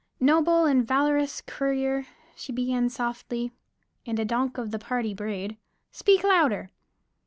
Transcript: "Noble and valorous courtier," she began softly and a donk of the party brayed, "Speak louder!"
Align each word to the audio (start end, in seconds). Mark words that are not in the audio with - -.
"Noble 0.19 0.65
and 0.65 0.83
valorous 0.83 1.41
courtier," 1.41 2.07
she 2.35 2.51
began 2.51 2.89
softly 2.89 3.51
and 4.03 4.17
a 4.17 4.25
donk 4.25 4.57
of 4.57 4.71
the 4.71 4.79
party 4.79 5.13
brayed, 5.13 5.57
"Speak 5.91 6.23
louder!" 6.23 6.71